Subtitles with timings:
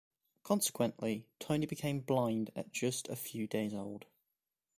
[0.41, 4.07] Consequently, Tony became blind at just a few days old.